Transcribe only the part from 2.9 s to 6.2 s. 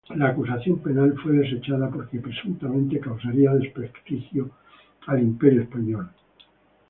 causaría desprestigio al imperio español.